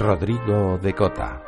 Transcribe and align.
Rodrigo 0.00 0.78
de 0.78 0.94
Cota. 0.94 1.42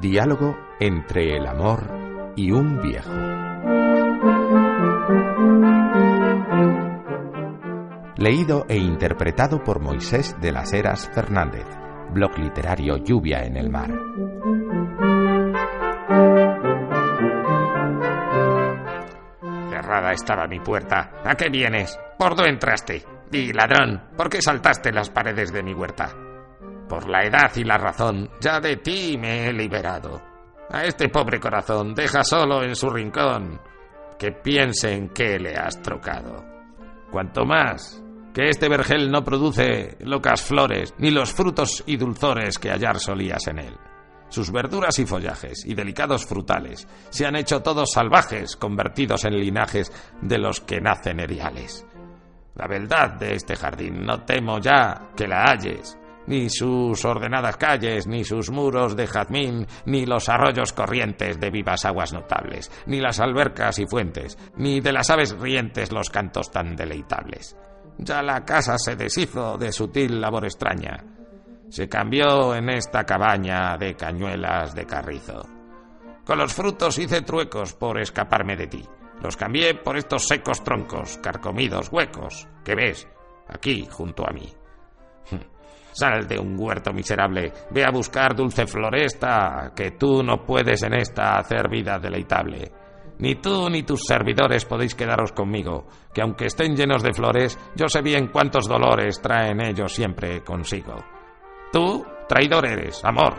Diálogo 0.00 0.56
entre 0.80 1.36
el 1.36 1.46
amor 1.46 2.32
y 2.36 2.52
un 2.52 2.80
viejo. 2.80 3.12
Leído 8.16 8.64
e 8.66 8.78
interpretado 8.78 9.62
por 9.62 9.80
Moisés 9.80 10.34
de 10.40 10.52
las 10.52 10.72
Heras 10.72 11.10
Fernández. 11.14 11.66
Blog 12.12 12.38
literario 12.38 12.96
Lluvia 12.96 13.44
en 13.44 13.58
el 13.58 13.68
Mar. 13.68 13.90
Cerrada 19.68 20.12
estaba 20.12 20.46
mi 20.46 20.60
puerta. 20.60 21.10
¿A 21.22 21.34
qué 21.34 21.50
vienes? 21.50 22.00
¿Por 22.16 22.34
dónde 22.34 22.52
entraste? 22.52 23.13
Di, 23.34 23.52
ladrón, 23.52 24.00
¿por 24.16 24.30
qué 24.30 24.40
saltaste 24.40 24.92
las 24.92 25.10
paredes 25.10 25.52
de 25.52 25.64
mi 25.64 25.74
huerta? 25.74 26.08
Por 26.88 27.08
la 27.08 27.24
edad 27.24 27.50
y 27.56 27.64
la 27.64 27.76
razón, 27.76 28.30
ya 28.40 28.60
de 28.60 28.76
ti 28.76 29.18
me 29.18 29.48
he 29.48 29.52
liberado. 29.52 30.22
A 30.70 30.84
este 30.84 31.08
pobre 31.08 31.40
corazón 31.40 31.96
deja 31.96 32.22
solo 32.22 32.62
en 32.62 32.76
su 32.76 32.88
rincón, 32.88 33.60
que 34.20 34.30
piense 34.30 34.92
en 34.92 35.08
qué 35.08 35.40
le 35.40 35.56
has 35.56 35.82
trocado. 35.82 36.44
Cuanto 37.10 37.44
más 37.44 38.00
que 38.32 38.50
este 38.50 38.68
vergel 38.68 39.10
no 39.10 39.24
produce 39.24 39.96
locas 39.98 40.40
flores, 40.40 40.94
ni 40.98 41.10
los 41.10 41.32
frutos 41.32 41.82
y 41.88 41.96
dulzores 41.96 42.60
que 42.60 42.70
hallar 42.70 43.00
solías 43.00 43.48
en 43.48 43.58
él. 43.58 43.76
Sus 44.28 44.52
verduras 44.52 44.96
y 45.00 45.06
follajes 45.06 45.66
y 45.66 45.74
delicados 45.74 46.24
frutales 46.24 46.86
se 47.10 47.26
han 47.26 47.34
hecho 47.34 47.62
todos 47.62 47.90
salvajes, 47.94 48.54
convertidos 48.54 49.24
en 49.24 49.40
linajes 49.40 49.90
de 50.22 50.38
los 50.38 50.60
que 50.60 50.80
nacen 50.80 51.18
eriales. 51.18 51.84
La 52.54 52.66
beldad 52.66 53.14
de 53.14 53.34
este 53.34 53.56
jardín 53.56 54.04
no 54.04 54.22
temo 54.22 54.58
ya 54.58 55.10
que 55.16 55.26
la 55.26 55.44
halles, 55.44 55.98
ni 56.26 56.48
sus 56.48 57.04
ordenadas 57.04 57.56
calles, 57.56 58.06
ni 58.06 58.24
sus 58.24 58.50
muros 58.50 58.96
de 58.96 59.06
jazmín, 59.06 59.66
ni 59.86 60.06
los 60.06 60.28
arroyos 60.28 60.72
corrientes 60.72 61.38
de 61.40 61.50
vivas 61.50 61.84
aguas 61.84 62.12
notables, 62.12 62.70
ni 62.86 63.00
las 63.00 63.20
albercas 63.20 63.78
y 63.78 63.86
fuentes, 63.86 64.38
ni 64.56 64.80
de 64.80 64.92
las 64.92 65.10
aves 65.10 65.36
rientes 65.38 65.92
los 65.92 66.10
cantos 66.10 66.50
tan 66.50 66.76
deleitables. 66.76 67.56
Ya 67.98 68.22
la 68.22 68.44
casa 68.44 68.76
se 68.78 68.96
deshizo 68.96 69.56
de 69.58 69.72
sutil 69.72 70.20
labor 70.20 70.44
extraña. 70.44 71.04
Se 71.68 71.88
cambió 71.88 72.54
en 72.54 72.70
esta 72.70 73.04
cabaña 73.04 73.76
de 73.76 73.94
cañuelas 73.94 74.74
de 74.74 74.86
carrizo. 74.86 75.48
Con 76.24 76.38
los 76.38 76.54
frutos 76.54 76.98
hice 76.98 77.22
truecos 77.22 77.74
por 77.74 78.00
escaparme 78.00 78.56
de 78.56 78.66
ti. 78.66 78.84
Los 79.22 79.36
cambié 79.36 79.74
por 79.74 79.96
estos 79.96 80.26
secos 80.26 80.62
troncos, 80.62 81.18
carcomidos, 81.18 81.90
huecos, 81.90 82.46
que 82.64 82.74
ves 82.74 83.08
aquí 83.48 83.86
junto 83.90 84.28
a 84.28 84.32
mí. 84.32 84.48
Sal 85.92 86.26
de 86.26 86.38
un 86.38 86.58
huerto 86.58 86.92
miserable, 86.92 87.52
ve 87.70 87.84
a 87.84 87.90
buscar 87.90 88.34
dulce 88.34 88.66
floresta, 88.66 89.72
que 89.74 89.92
tú 89.92 90.22
no 90.22 90.44
puedes 90.44 90.82
en 90.82 90.94
esta 90.94 91.38
hacer 91.38 91.68
vida 91.68 91.98
deleitable. 91.98 92.72
Ni 93.18 93.36
tú 93.36 93.70
ni 93.70 93.84
tus 93.84 94.00
servidores 94.06 94.64
podéis 94.64 94.94
quedaros 94.94 95.32
conmigo, 95.32 95.86
que 96.12 96.20
aunque 96.20 96.46
estén 96.46 96.74
llenos 96.74 97.02
de 97.02 97.12
flores, 97.12 97.58
yo 97.76 97.88
sé 97.88 98.02
bien 98.02 98.28
cuántos 98.28 98.66
dolores 98.66 99.20
traen 99.22 99.60
ellos 99.60 99.92
siempre 99.92 100.42
consigo. 100.42 100.96
Tú, 101.72 102.04
traidor 102.28 102.66
eres, 102.66 103.04
amor, 103.04 103.34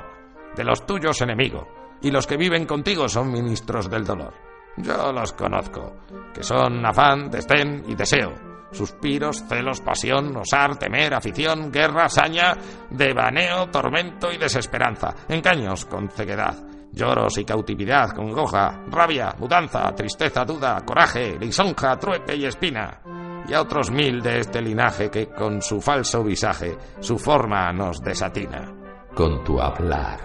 de 0.55 0.63
los 0.63 0.85
tuyos 0.85 1.21
enemigo, 1.21 1.67
y 2.01 2.09
los 2.09 2.25
que 2.25 2.37
viven 2.37 2.65
contigo 2.65 3.09
son 3.09 3.31
ministros 3.31 3.89
del 3.89 4.05
dolor. 4.05 4.54
Yo 4.77 5.11
los 5.13 5.33
conozco, 5.33 5.95
que 6.33 6.43
son 6.43 6.85
afán, 6.85 7.29
destén 7.29 7.83
y 7.87 7.95
deseo, 7.95 8.33
suspiros, 8.71 9.43
celos, 9.47 9.79
pasión, 9.79 10.35
osar, 10.35 10.77
temer, 10.77 11.13
afición, 11.13 11.71
guerra, 11.71 12.09
saña, 12.09 12.53
devaneo, 12.89 13.69
tormento 13.69 14.31
y 14.31 14.37
desesperanza, 14.37 15.15
engaños 15.29 15.85
con 15.85 16.09
ceguedad, 16.09 16.55
lloros 16.91 17.37
y 17.37 17.45
cautividad, 17.45 18.09
congoja, 18.09 18.81
rabia, 18.89 19.33
mudanza, 19.39 19.95
tristeza, 19.95 20.43
duda, 20.43 20.83
coraje, 20.85 21.37
lisonja, 21.39 21.97
trueque 21.97 22.35
y 22.35 22.45
espina, 22.45 22.99
y 23.47 23.53
a 23.53 23.61
otros 23.61 23.89
mil 23.91 24.21
de 24.21 24.39
este 24.39 24.61
linaje 24.61 25.09
que 25.09 25.27
con 25.27 25.61
su 25.61 25.79
falso 25.79 26.21
visaje 26.21 26.77
su 26.99 27.17
forma 27.17 27.71
nos 27.71 28.01
desatina. 28.01 28.73
Con 29.15 29.41
tu 29.45 29.61
hablar, 29.61 30.19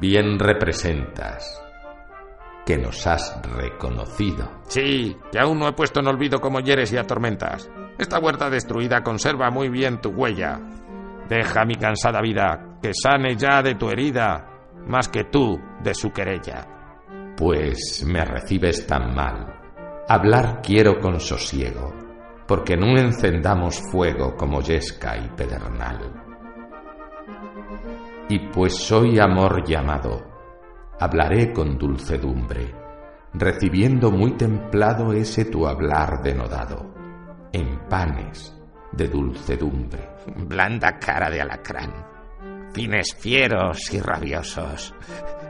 bien 0.00 0.40
representas 0.40 1.63
que 2.64 2.78
nos 2.78 3.06
has 3.06 3.40
reconocido. 3.56 4.50
Sí, 4.68 5.16
que 5.30 5.38
aún 5.38 5.58
no 5.58 5.68
he 5.68 5.72
puesto 5.72 6.00
en 6.00 6.08
olvido 6.08 6.40
cómo 6.40 6.60
hieres 6.60 6.92
y 6.92 6.96
atormentas. 6.96 7.70
Esta 7.98 8.18
huerta 8.18 8.50
destruida 8.50 9.02
conserva 9.02 9.50
muy 9.50 9.68
bien 9.68 10.00
tu 10.00 10.10
huella. 10.10 10.60
Deja 11.28 11.64
mi 11.64 11.76
cansada 11.76 12.20
vida, 12.20 12.78
que 12.82 12.92
sane 12.94 13.36
ya 13.36 13.62
de 13.62 13.74
tu 13.74 13.88
herida, 13.88 14.46
más 14.86 15.08
que 15.08 15.24
tú 15.24 15.58
de 15.82 15.94
su 15.94 16.10
querella. 16.10 16.66
Pues 17.36 18.04
me 18.06 18.24
recibes 18.24 18.86
tan 18.86 19.14
mal. 19.14 19.60
Hablar 20.08 20.60
quiero 20.62 21.00
con 21.00 21.20
sosiego, 21.20 21.94
porque 22.46 22.76
no 22.76 22.98
encendamos 22.98 23.80
fuego 23.90 24.34
como 24.36 24.60
yesca 24.60 25.16
y 25.16 25.28
pedernal. 25.30 26.12
Y 28.28 28.38
pues 28.50 28.76
soy 28.76 29.18
amor 29.18 29.64
llamado, 29.66 30.33
hablaré 31.00 31.52
con 31.52 31.78
dulcedumbre, 31.78 32.74
recibiendo 33.32 34.10
muy 34.10 34.32
templado 34.36 35.12
ese 35.12 35.44
tu 35.44 35.66
hablar 35.66 36.22
denodado, 36.22 36.94
en 37.52 37.78
panes 37.88 38.54
de 38.92 39.08
dulcedumbre. 39.08 40.08
Blanda 40.36 40.98
cara 40.98 41.30
de 41.30 41.40
alacrán, 41.40 41.92
fines 42.72 43.14
fieros 43.14 43.92
y 43.92 44.00
rabiosos, 44.00 44.94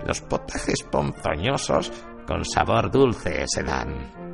los 0.07 0.21
potajes 0.23 0.83
ponzoñosos 0.91 1.93
con 2.27 2.45
sabor 2.45 2.91
dulce 2.91 3.45
se 3.47 3.63
dan. 3.63 4.25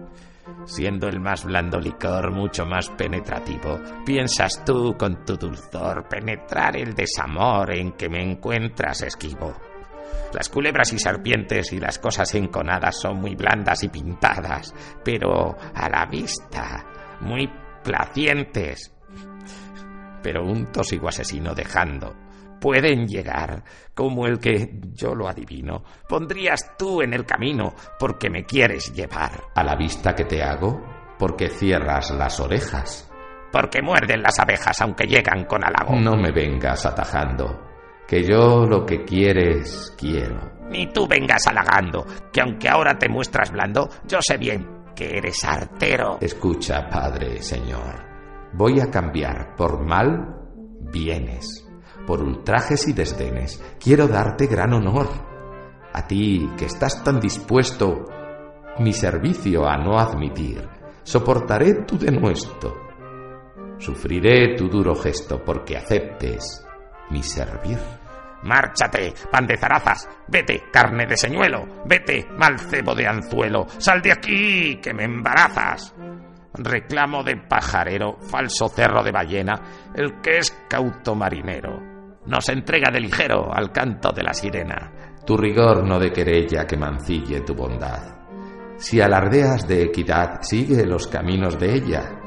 Siendo 0.64 1.08
el 1.08 1.20
más 1.20 1.44
blando 1.44 1.80
licor 1.80 2.32
mucho 2.32 2.64
más 2.66 2.88
penetrativo, 2.90 3.80
piensas 4.04 4.62
tú 4.64 4.94
con 4.96 5.24
tu 5.24 5.36
dulzor 5.36 6.06
penetrar 6.08 6.76
el 6.76 6.94
desamor 6.94 7.74
en 7.74 7.92
que 7.92 8.08
me 8.08 8.22
encuentras 8.22 9.02
esquivo. 9.02 9.69
Las 10.32 10.48
culebras 10.48 10.92
y 10.92 10.98
serpientes 10.98 11.72
y 11.72 11.80
las 11.80 11.98
cosas 11.98 12.34
enconadas 12.34 13.00
son 13.00 13.20
muy 13.20 13.34
blandas 13.34 13.82
y 13.82 13.88
pintadas, 13.88 14.72
pero 15.04 15.56
a 15.74 15.88
la 15.88 16.06
vista 16.06 16.84
muy 17.20 17.50
placientes. 17.82 18.94
Pero 20.22 20.44
un 20.44 20.70
tosigo 20.70 21.08
asesino 21.08 21.54
dejando 21.54 22.14
pueden 22.60 23.06
llegar, 23.06 23.64
como 23.94 24.26
el 24.26 24.38
que, 24.38 24.68
yo 24.92 25.14
lo 25.14 25.28
adivino, 25.28 25.82
pondrías 26.06 26.76
tú 26.76 27.00
en 27.02 27.14
el 27.14 27.24
camino 27.24 27.74
porque 27.98 28.28
me 28.28 28.44
quieres 28.44 28.92
llevar. 28.92 29.32
A 29.54 29.64
la 29.64 29.74
vista 29.74 30.14
que 30.14 30.24
te 30.24 30.42
hago, 30.42 30.78
porque 31.18 31.48
cierras 31.48 32.10
las 32.10 32.38
orejas. 32.38 33.10
Porque 33.50 33.82
muerden 33.82 34.22
las 34.22 34.38
abejas 34.38 34.80
aunque 34.80 35.06
llegan 35.06 35.44
con 35.46 35.64
halago. 35.64 35.98
No 35.98 36.16
me 36.16 36.30
vengas 36.30 36.86
atajando 36.86 37.69
que 38.10 38.24
yo 38.24 38.66
lo 38.66 38.84
que 38.84 39.04
quieres 39.04 39.94
quiero. 39.96 40.40
Ni 40.68 40.88
tú 40.88 41.06
vengas 41.06 41.46
halagando, 41.46 42.04
que 42.32 42.40
aunque 42.40 42.68
ahora 42.68 42.98
te 42.98 43.08
muestras 43.08 43.52
blando, 43.52 43.88
yo 44.08 44.18
sé 44.20 44.36
bien 44.36 44.66
que 44.96 45.16
eres 45.18 45.44
artero. 45.44 46.18
Escucha, 46.20 46.88
Padre, 46.88 47.40
Señor, 47.40 48.04
voy 48.52 48.80
a 48.80 48.90
cambiar 48.90 49.54
por 49.54 49.86
mal 49.86 50.26
bienes, 50.92 51.64
por 52.04 52.20
ultrajes 52.20 52.88
y 52.88 52.94
desdenes. 52.94 53.62
Quiero 53.78 54.08
darte 54.08 54.48
gran 54.48 54.72
honor. 54.72 55.06
A 55.92 56.04
ti, 56.08 56.50
que 56.58 56.64
estás 56.64 57.04
tan 57.04 57.20
dispuesto 57.20 58.06
mi 58.80 58.92
servicio 58.92 59.68
a 59.68 59.76
no 59.76 60.00
admitir, 60.00 60.68
soportaré 61.04 61.84
tu 61.84 61.96
denuesto. 61.96 62.74
Sufriré 63.78 64.56
tu 64.56 64.68
duro 64.68 64.96
gesto 64.96 65.44
porque 65.44 65.76
aceptes 65.76 66.66
mi 67.10 67.22
servir. 67.22 67.99
Márchate, 68.42 69.12
pan 69.30 69.46
de 69.46 69.56
zarazas, 69.56 70.08
vete, 70.28 70.64
carne 70.72 71.06
de 71.06 71.16
señuelo, 71.16 71.66
vete, 71.86 72.26
malcebo 72.38 72.94
de 72.94 73.06
anzuelo, 73.06 73.66
sal 73.78 74.00
de 74.00 74.12
aquí, 74.12 74.76
que 74.76 74.94
me 74.94 75.04
embarazas. 75.04 75.94
Reclamo 76.54 77.22
de 77.22 77.36
pajarero, 77.36 78.18
falso 78.20 78.68
cerro 78.68 79.02
de 79.02 79.12
ballena, 79.12 79.54
el 79.94 80.20
que 80.20 80.38
es 80.38 80.50
cauto 80.68 81.14
marinero. 81.14 81.80
Nos 82.26 82.48
entrega 82.48 82.90
de 82.90 83.00
ligero 83.00 83.52
al 83.52 83.70
canto 83.72 84.10
de 84.12 84.22
la 84.22 84.32
sirena. 84.32 84.92
Tu 85.24 85.36
rigor 85.36 85.86
no 85.86 85.98
de 85.98 86.10
querella 86.12 86.66
que 86.66 86.76
mancille 86.76 87.42
tu 87.42 87.54
bondad. 87.54 88.18
Si 88.78 89.00
alardeas 89.00 89.68
de 89.68 89.82
equidad, 89.82 90.40
sigue 90.40 90.86
los 90.86 91.06
caminos 91.06 91.58
de 91.58 91.74
ella. 91.74 92.18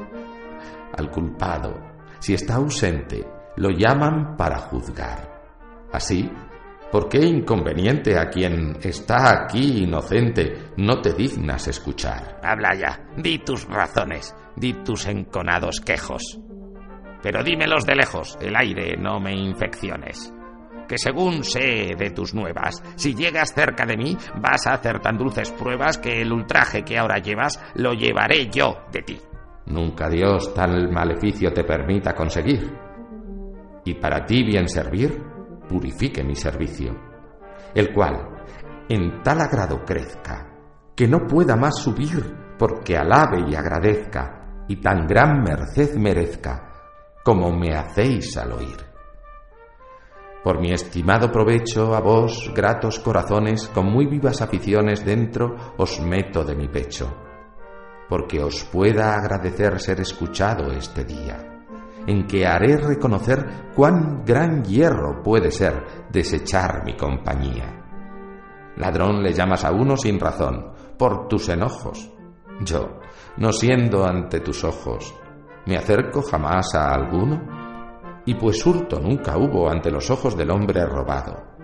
Al 0.96 1.10
culpado, 1.10 1.74
si 2.20 2.34
está 2.34 2.54
ausente, 2.54 3.26
lo 3.56 3.70
llaman 3.70 4.36
para 4.36 4.58
juzgar. 4.58 5.33
Así, 5.94 6.28
¿por 6.90 7.08
qué 7.08 7.18
inconveniente 7.24 8.18
a 8.18 8.28
quien 8.28 8.76
está 8.82 9.44
aquí 9.44 9.84
inocente 9.84 10.72
no 10.76 11.00
te 11.00 11.12
dignas 11.12 11.68
escuchar? 11.68 12.40
Habla 12.42 12.74
ya, 12.74 13.00
di 13.16 13.38
tus 13.38 13.64
razones, 13.68 14.34
di 14.56 14.72
tus 14.82 15.06
enconados 15.06 15.80
quejos. 15.80 16.40
Pero 17.22 17.44
dímelos 17.44 17.86
de 17.86 17.94
lejos, 17.94 18.36
el 18.40 18.56
aire, 18.56 18.96
no 18.96 19.20
me 19.20 19.36
infecciones. 19.36 20.34
Que 20.88 20.98
según 20.98 21.44
sé 21.44 21.94
de 21.96 22.10
tus 22.10 22.34
nuevas, 22.34 22.82
si 22.96 23.14
llegas 23.14 23.54
cerca 23.54 23.86
de 23.86 23.96
mí, 23.96 24.16
vas 24.42 24.66
a 24.66 24.74
hacer 24.74 24.98
tan 24.98 25.16
dulces 25.16 25.52
pruebas 25.52 25.98
que 25.98 26.22
el 26.22 26.32
ultraje 26.32 26.82
que 26.82 26.98
ahora 26.98 27.18
llevas 27.18 27.62
lo 27.76 27.92
llevaré 27.92 28.50
yo 28.50 28.78
de 28.90 29.02
ti. 29.02 29.20
Nunca 29.66 30.08
Dios 30.08 30.52
tal 30.52 30.90
maleficio 30.90 31.52
te 31.52 31.62
permita 31.62 32.16
conseguir. 32.16 32.68
Y 33.84 33.94
para 33.94 34.26
ti 34.26 34.42
bien 34.42 34.68
servir, 34.68 35.33
purifique 35.68 36.22
mi 36.22 36.34
servicio, 36.34 36.94
el 37.74 37.92
cual 37.92 38.34
en 38.88 39.22
tal 39.22 39.40
agrado 39.40 39.84
crezca, 39.84 40.50
que 40.94 41.08
no 41.08 41.26
pueda 41.26 41.56
más 41.56 41.78
subir, 41.78 42.34
porque 42.58 42.96
alabe 42.96 43.44
y 43.48 43.54
agradezca, 43.54 44.64
y 44.68 44.76
tan 44.76 45.06
gran 45.06 45.42
merced 45.42 45.96
merezca, 45.96 46.72
como 47.24 47.50
me 47.50 47.74
hacéis 47.74 48.36
al 48.36 48.52
oír. 48.52 48.76
Por 50.42 50.60
mi 50.60 50.72
estimado 50.72 51.32
provecho 51.32 51.94
a 51.94 52.00
vos, 52.00 52.52
gratos 52.54 53.00
corazones, 53.00 53.68
con 53.68 53.86
muy 53.86 54.06
vivas 54.06 54.42
aficiones 54.42 55.04
dentro, 55.04 55.56
os 55.78 56.00
meto 56.00 56.44
de 56.44 56.54
mi 56.54 56.68
pecho, 56.68 57.16
porque 58.08 58.42
os 58.42 58.64
pueda 58.64 59.14
agradecer 59.14 59.80
ser 59.80 60.00
escuchado 60.00 60.70
este 60.72 61.04
día 61.04 61.53
en 62.06 62.26
que 62.26 62.46
haré 62.46 62.76
reconocer 62.76 63.72
cuán 63.74 64.24
gran 64.24 64.62
hierro 64.64 65.22
puede 65.22 65.50
ser 65.50 66.06
desechar 66.10 66.84
mi 66.84 66.96
compañía. 66.96 67.84
Ladrón 68.76 69.22
le 69.22 69.32
llamas 69.32 69.64
a 69.64 69.72
uno 69.72 69.96
sin 69.96 70.18
razón, 70.18 70.72
por 70.98 71.28
tus 71.28 71.48
enojos. 71.48 72.10
Yo, 72.60 73.00
no 73.36 73.52
siendo 73.52 74.04
ante 74.04 74.40
tus 74.40 74.64
ojos, 74.64 75.14
¿me 75.66 75.76
acerco 75.76 76.22
jamás 76.22 76.74
a 76.74 76.92
alguno? 76.92 78.22
Y 78.26 78.34
pues 78.34 78.64
hurto 78.64 79.00
nunca 79.00 79.36
hubo 79.36 79.68
ante 79.68 79.90
los 79.90 80.10
ojos 80.10 80.36
del 80.36 80.50
hombre 80.50 80.84
robado. 80.86 81.54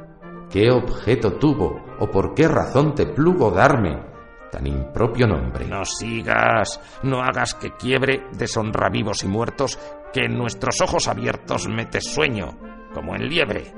¿Qué 0.50 0.70
objeto 0.70 1.34
tuvo 1.34 1.80
o 2.00 2.10
por 2.10 2.34
qué 2.34 2.48
razón 2.48 2.94
te 2.94 3.06
plugo 3.06 3.50
darme 3.50 4.10
tan 4.50 4.66
impropio 4.66 5.26
nombre? 5.26 5.66
No 5.66 5.84
sigas, 5.84 6.80
no 7.04 7.22
hagas 7.22 7.54
que 7.54 7.70
quiebre, 7.76 8.26
deshonra 8.32 8.90
vivos 8.90 9.22
y 9.22 9.28
muertos, 9.28 9.78
que 10.12 10.24
en 10.24 10.36
nuestros 10.36 10.80
ojos 10.80 11.08
abiertos 11.08 11.68
metes 11.68 12.04
sueño, 12.04 12.58
como 12.92 13.14
en 13.14 13.28
liebre. 13.28 13.72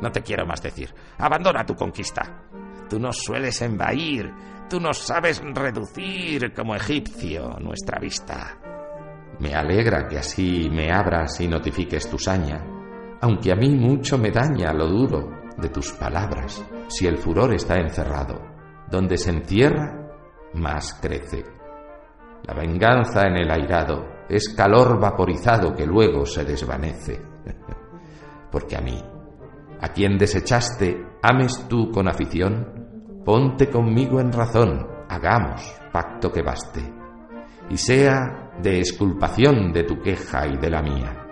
No 0.00 0.10
te 0.12 0.22
quiero 0.22 0.46
más 0.46 0.62
decir. 0.62 0.92
Abandona 1.18 1.64
tu 1.64 1.74
conquista. 1.74 2.42
Tú 2.88 2.98
nos 3.00 3.18
sueles 3.18 3.60
envair, 3.62 4.32
tú 4.68 4.78
nos 4.78 4.98
sabes 4.98 5.42
reducir 5.54 6.52
como 6.52 6.74
egipcio 6.74 7.56
nuestra 7.60 7.98
vista. 7.98 8.58
Me 9.40 9.54
alegra 9.54 10.06
que 10.06 10.18
así 10.18 10.68
me 10.70 10.92
abras 10.92 11.40
y 11.40 11.48
notifiques 11.48 12.08
tu 12.08 12.18
saña, 12.18 12.64
aunque 13.20 13.52
a 13.52 13.56
mí 13.56 13.70
mucho 13.70 14.18
me 14.18 14.30
daña 14.30 14.72
lo 14.72 14.86
duro 14.86 15.30
de 15.56 15.68
tus 15.68 15.92
palabras, 15.92 16.64
si 16.88 17.06
el 17.06 17.18
furor 17.18 17.54
está 17.54 17.76
encerrado. 17.76 18.40
Donde 18.88 19.16
se 19.18 19.30
encierra, 19.30 20.12
más 20.54 20.94
crece. 21.00 21.44
La 22.44 22.54
venganza 22.54 23.26
en 23.26 23.38
el 23.38 23.50
airado 23.50 24.15
es 24.28 24.48
calor 24.54 25.00
vaporizado 25.00 25.74
que 25.74 25.86
luego 25.86 26.26
se 26.26 26.44
desvanece. 26.44 27.20
Porque 28.50 28.76
a 28.76 28.80
mí, 28.80 29.02
a 29.80 29.88
quien 29.88 30.18
desechaste, 30.18 31.04
ames 31.22 31.66
tú 31.68 31.90
con 31.90 32.08
afición, 32.08 33.22
ponte 33.24 33.68
conmigo 33.68 34.20
en 34.20 34.32
razón, 34.32 34.86
hagamos 35.08 35.62
pacto 35.92 36.32
que 36.32 36.42
baste, 36.42 36.82
y 37.70 37.76
sea 37.76 38.52
de 38.62 38.78
exculpación 38.78 39.72
de 39.72 39.84
tu 39.84 40.00
queja 40.00 40.46
y 40.46 40.56
de 40.56 40.70
la 40.70 40.82
mía. 40.82 41.26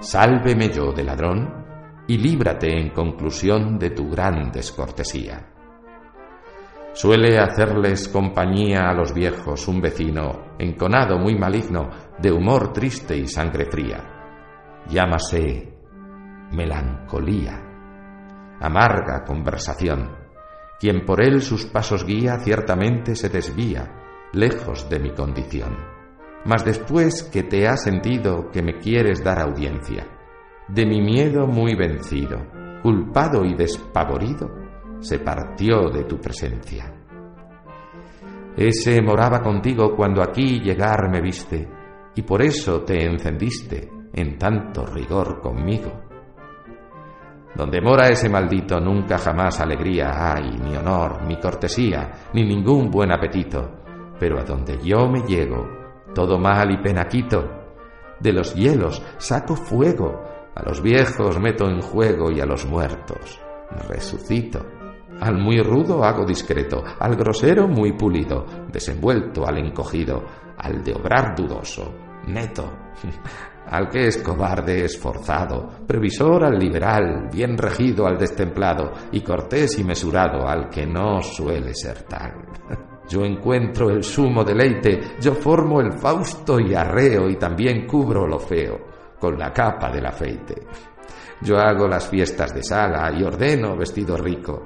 Sálveme 0.00 0.68
yo 0.70 0.92
de 0.92 1.04
ladrón 1.04 1.64
y 2.06 2.18
líbrate 2.18 2.68
en 2.78 2.90
conclusión 2.90 3.78
de 3.78 3.90
tu 3.90 4.08
gran 4.10 4.50
descortesía. 4.50 5.57
Suele 6.98 7.38
hacerles 7.38 8.08
compañía 8.08 8.88
a 8.88 8.92
los 8.92 9.14
viejos 9.14 9.68
un 9.68 9.80
vecino, 9.80 10.56
enconado 10.58 11.16
muy 11.16 11.38
maligno, 11.38 11.90
de 12.20 12.32
humor 12.32 12.72
triste 12.72 13.16
y 13.16 13.28
sangre 13.28 13.66
fría. 13.66 14.02
Llámase 14.88 15.78
melancolía, 16.50 17.62
amarga 18.58 19.22
conversación. 19.24 20.10
Quien 20.80 21.04
por 21.04 21.22
él 21.22 21.40
sus 21.40 21.66
pasos 21.66 22.04
guía 22.04 22.40
ciertamente 22.40 23.14
se 23.14 23.28
desvía, 23.28 23.94
lejos 24.32 24.90
de 24.90 24.98
mi 24.98 25.12
condición. 25.12 25.76
Mas 26.46 26.64
después 26.64 27.22
que 27.22 27.44
te 27.44 27.68
ha 27.68 27.76
sentido 27.76 28.50
que 28.50 28.60
me 28.60 28.76
quieres 28.78 29.22
dar 29.22 29.38
audiencia, 29.38 30.04
de 30.66 30.84
mi 30.84 31.00
miedo 31.00 31.46
muy 31.46 31.76
vencido, 31.76 32.44
culpado 32.82 33.44
y 33.44 33.54
despavorido, 33.54 34.57
se 35.00 35.18
partió 35.18 35.88
de 35.90 36.04
tu 36.04 36.18
presencia. 36.18 36.92
Ese 38.56 39.00
moraba 39.00 39.40
contigo 39.40 39.94
cuando 39.94 40.22
aquí 40.22 40.60
llegar 40.60 41.08
me 41.10 41.20
viste, 41.20 41.68
y 42.14 42.22
por 42.22 42.42
eso 42.42 42.82
te 42.82 43.04
encendiste 43.04 43.88
en 44.12 44.36
tanto 44.36 44.84
rigor 44.84 45.40
conmigo. 45.40 46.02
Donde 47.54 47.80
mora 47.80 48.08
ese 48.08 48.28
maldito 48.28 48.80
nunca 48.80 49.18
jamás 49.18 49.60
alegría 49.60 50.34
hay, 50.34 50.58
ni 50.58 50.76
honor, 50.76 51.22
ni 51.22 51.38
cortesía, 51.38 52.28
ni 52.34 52.44
ningún 52.44 52.90
buen 52.90 53.12
apetito, 53.12 53.82
pero 54.18 54.38
a 54.38 54.44
donde 54.44 54.78
yo 54.82 55.08
me 55.08 55.20
llego, 55.22 55.66
todo 56.14 56.38
mal 56.38 56.70
y 56.72 56.82
pena 56.82 57.06
quito. 57.06 57.56
De 58.20 58.32
los 58.32 58.54
hielos 58.54 59.02
saco 59.18 59.54
fuego, 59.54 60.22
a 60.54 60.62
los 60.64 60.82
viejos 60.82 61.38
meto 61.38 61.68
en 61.68 61.80
juego 61.80 62.32
y 62.32 62.40
a 62.40 62.46
los 62.46 62.66
muertos 62.66 63.40
resucito. 63.70 64.77
Al 65.20 65.36
muy 65.38 65.60
rudo 65.60 66.04
hago 66.04 66.24
discreto, 66.24 66.82
al 66.98 67.16
grosero 67.16 67.66
muy 67.66 67.92
pulido, 67.92 68.46
desenvuelto 68.70 69.46
al 69.46 69.58
encogido, 69.58 70.24
al 70.56 70.82
de 70.82 70.94
obrar 70.94 71.34
dudoso, 71.34 71.92
neto, 72.26 72.70
al 73.66 73.88
que 73.88 74.06
es 74.06 74.18
cobarde 74.18 74.84
esforzado, 74.84 75.68
previsor 75.86 76.44
al 76.44 76.58
liberal, 76.58 77.28
bien 77.32 77.58
regido 77.58 78.06
al 78.06 78.16
destemplado, 78.16 78.92
y 79.12 79.20
cortés 79.22 79.78
y 79.78 79.84
mesurado 79.84 80.46
al 80.46 80.68
que 80.68 80.86
no 80.86 81.20
suele 81.20 81.74
ser 81.74 82.02
tal. 82.02 82.32
Yo 83.08 83.24
encuentro 83.24 83.88
el 83.88 84.04
sumo 84.04 84.44
deleite, 84.44 85.00
yo 85.18 85.32
formo 85.32 85.80
el 85.80 85.92
fausto 85.92 86.60
y 86.60 86.74
arreo 86.74 87.30
y 87.30 87.36
también 87.36 87.86
cubro 87.86 88.26
lo 88.26 88.38
feo 88.38 88.76
con 89.18 89.38
la 89.38 89.50
capa 89.50 89.90
del 89.90 90.04
afeite. 90.04 90.66
Yo 91.42 91.58
hago 91.58 91.86
las 91.86 92.08
fiestas 92.08 92.54
de 92.54 92.62
sala 92.62 93.12
y 93.16 93.22
ordeno 93.22 93.76
vestido 93.76 94.16
rico, 94.16 94.64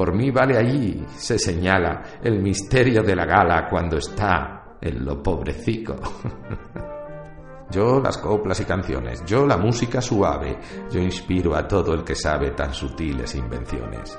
por 0.00 0.14
mí 0.14 0.30
vale 0.30 0.56
allí, 0.56 1.04
se 1.08 1.38
señala, 1.38 2.02
el 2.22 2.40
misterio 2.40 3.02
de 3.02 3.14
la 3.14 3.26
gala 3.26 3.68
cuando 3.68 3.98
está 3.98 4.76
en 4.80 5.04
lo 5.04 5.22
pobrecico. 5.22 5.94
Yo 7.70 8.00
las 8.00 8.16
coplas 8.16 8.58
y 8.60 8.64
canciones, 8.64 9.22
yo 9.24 9.46
la 9.46 9.56
música 9.56 10.00
suave, 10.00 10.58
yo 10.90 10.98
inspiro 10.98 11.54
a 11.54 11.68
todo 11.68 11.94
el 11.94 12.02
que 12.02 12.16
sabe 12.16 12.50
tan 12.50 12.74
sutiles 12.74 13.36
invenciones. 13.36 14.18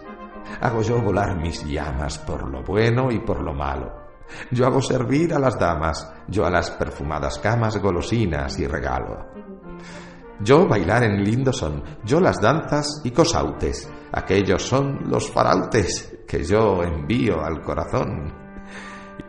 Hago 0.61 0.81
yo 0.83 1.01
volar 1.01 1.35
mis 1.35 1.65
llamas 1.65 2.17
por 2.19 2.47
lo 2.47 2.63
bueno 2.63 3.11
y 3.11 3.19
por 3.19 3.41
lo 3.41 3.53
malo. 3.53 3.91
Yo 4.51 4.65
hago 4.65 4.81
servir 4.81 5.33
a 5.33 5.39
las 5.39 5.59
damas, 5.59 6.13
yo 6.29 6.45
a 6.45 6.49
las 6.49 6.71
perfumadas 6.71 7.39
camas 7.39 7.77
golosinas 7.81 8.57
y 8.57 8.67
regalo. 8.67 9.30
Yo 10.43 10.67
bailar 10.67 11.03
en 11.03 11.23
lindo 11.23 11.53
son, 11.53 11.83
yo 12.03 12.19
las 12.19 12.41
danzas 12.41 13.01
y 13.03 13.11
cosautes, 13.11 13.89
Aquellos 14.13 14.63
son 14.63 15.09
los 15.09 15.31
farautes 15.31 16.23
que 16.27 16.43
yo 16.43 16.83
envío 16.83 17.41
al 17.41 17.61
corazón. 17.61 18.33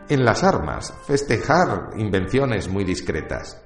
En 0.09 0.25
las 0.25 0.43
armas, 0.43 0.93
festejar 1.05 1.91
invenciones 1.97 2.67
muy 2.67 2.83
discretas. 2.83 3.63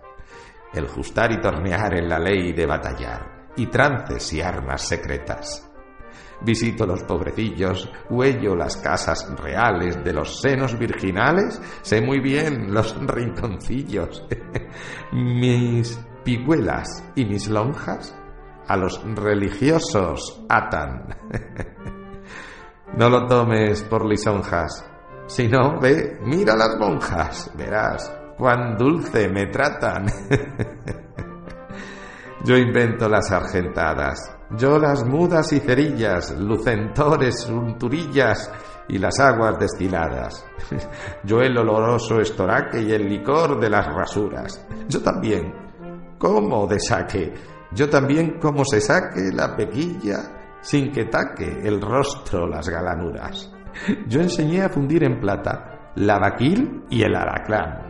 El 0.73 0.87
justar 0.87 1.31
y 1.31 1.41
tornear 1.41 1.95
en 1.95 2.07
la 2.07 2.19
ley 2.19 2.53
de 2.53 2.65
batallar. 2.65 3.35
y 3.59 3.65
trances 3.65 4.33
y 4.33 4.41
armas 4.41 4.83
secretas. 4.83 5.67
Visito 6.41 6.85
los 6.85 7.01
pobrecillos, 7.05 7.89
huello 8.07 8.55
las 8.55 8.77
casas 8.77 9.27
reales 9.35 10.03
de 10.03 10.13
los 10.13 10.39
senos 10.39 10.77
virginales, 10.77 11.59
sé 11.81 11.99
muy 11.99 12.19
bien 12.19 12.71
los 12.71 12.95
rinconcillos. 13.01 14.27
mis 15.11 15.99
pigüelas 16.27 17.05
y 17.15 17.23
mis 17.23 17.47
lonjas 17.47 18.13
a 18.67 18.75
los 18.75 19.01
religiosos 19.15 20.43
atan. 20.49 21.15
no 22.97 23.09
lo 23.09 23.25
tomes 23.27 23.81
por 23.83 24.05
lisonjas, 24.05 24.85
sino 25.25 25.79
ve, 25.79 26.19
mira 26.25 26.53
las 26.57 26.77
monjas, 26.77 27.49
verás 27.55 28.13
cuán 28.37 28.75
dulce 28.75 29.29
me 29.29 29.47
tratan. 29.47 30.07
Yo 32.43 32.57
invento 32.57 33.07
las 33.07 33.31
argentadas, 33.31 34.19
yo 34.51 34.77
las 34.77 35.05
mudas 35.05 35.51
y 35.51 35.59
cerillas, 35.59 36.37
lucentores, 36.37 37.49
unturillas 37.49 38.51
y 38.87 38.99
las 38.99 39.19
aguas 39.19 39.57
destiladas. 39.59 40.45
Yo 41.23 41.41
el 41.41 41.57
oloroso 41.57 42.21
estoraque 42.21 42.81
y 42.81 42.91
el 42.91 43.09
licor 43.09 43.59
de 43.59 43.69
las 43.69 43.87
rasuras. 43.87 44.65
Yo 44.87 45.01
también 45.01 45.66
como 46.17 46.67
de 46.67 46.79
saque. 46.79 47.33
Yo 47.71 47.89
también 47.89 48.39
como 48.39 48.63
se 48.65 48.81
saque 48.81 49.31
la 49.33 49.55
pequilla 49.55 50.59
sin 50.61 50.91
que 50.91 51.05
taque 51.05 51.59
el 51.63 51.81
rostro 51.81 52.47
las 52.47 52.67
galanuras. 52.69 53.51
Yo 54.07 54.21
enseñé 54.21 54.63
a 54.63 54.69
fundir 54.69 55.03
en 55.03 55.19
plata 55.19 55.91
la 55.95 56.19
vaquil 56.19 56.83
y 56.89 57.01
el 57.01 57.15
araclán 57.15 57.89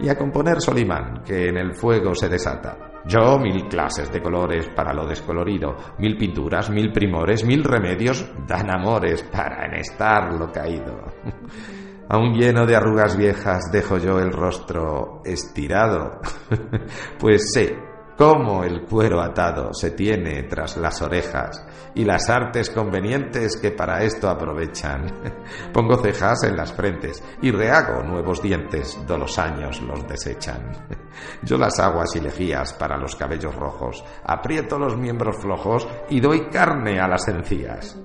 y 0.00 0.08
a 0.08 0.16
componer 0.16 0.60
solimán 0.60 1.22
que 1.24 1.48
en 1.48 1.56
el 1.56 1.74
fuego 1.74 2.14
se 2.14 2.28
desata. 2.28 2.76
Yo 3.06 3.38
mil 3.38 3.68
clases 3.68 4.12
de 4.12 4.20
colores 4.20 4.68
para 4.74 4.92
lo 4.92 5.06
descolorido, 5.06 5.76
mil 5.98 6.16
pinturas, 6.16 6.70
mil 6.70 6.92
primores, 6.92 7.44
mil 7.44 7.62
remedios 7.62 8.28
dan 8.46 8.70
amores 8.70 9.22
para 9.22 9.66
enestar 9.66 10.34
lo 10.34 10.50
caído. 10.50 11.04
Aún 12.08 12.34
lleno 12.34 12.66
de 12.66 12.76
arrugas 12.76 13.16
viejas 13.16 13.70
dejo 13.72 13.98
yo 13.98 14.18
el 14.20 14.32
rostro 14.32 15.22
estirado, 15.24 16.20
pues 17.18 17.52
sé 17.52 17.95
cómo 18.16 18.64
el 18.64 18.82
cuero 18.82 19.20
atado 19.20 19.72
se 19.72 19.90
tiene 19.90 20.44
tras 20.44 20.76
las 20.76 21.02
orejas 21.02 21.64
y 21.94 22.04
las 22.04 22.28
artes 22.28 22.70
convenientes 22.70 23.56
que 23.56 23.70
para 23.70 24.02
esto 24.02 24.28
aprovechan. 24.28 25.06
Pongo 25.72 25.96
cejas 25.96 26.44
en 26.44 26.56
las 26.56 26.72
frentes 26.72 27.22
y 27.42 27.50
rehago 27.50 28.02
nuevos 28.02 28.42
dientes, 28.42 28.98
do 29.06 29.18
los 29.18 29.38
años 29.38 29.80
los 29.82 30.06
desechan. 30.08 30.72
Yo 31.42 31.58
las 31.58 31.78
aguas 31.78 32.14
y 32.16 32.20
lejías 32.20 32.72
para 32.74 32.96
los 32.96 33.16
cabellos 33.16 33.54
rojos, 33.54 34.04
aprieto 34.24 34.78
los 34.78 34.96
miembros 34.96 35.36
flojos 35.38 35.86
y 36.10 36.20
doy 36.20 36.48
carne 36.48 37.00
a 37.00 37.08
las 37.08 37.28
encías. 37.28 37.98